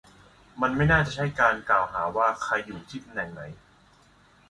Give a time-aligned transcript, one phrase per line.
[0.61, 3.41] มันไม่น่าจะใช่การกล่าวหาว่า ใครอยู่ที่ตำแหน่งไหน